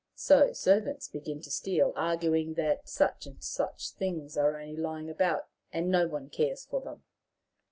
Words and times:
So 0.15 0.51
servants 0.53 1.07
begin 1.07 1.41
to 1.41 1.51
steal, 1.51 1.93
arguing 1.95 2.55
that 2.55 2.89
such 2.89 3.27
and 3.27 3.39
such 3.43 3.91
things 3.91 4.35
are 4.35 4.59
only 4.59 4.75
lying 4.75 5.11
about, 5.11 5.47
and 5.71 5.91
nobody 5.91 6.27
cares 6.27 6.65
for 6.65 6.81
them. 6.81 7.03